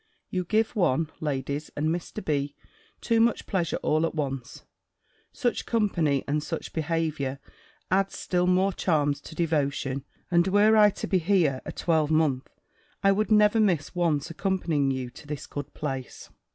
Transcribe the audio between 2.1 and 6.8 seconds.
B., too much pleasure all at once. Such company, and such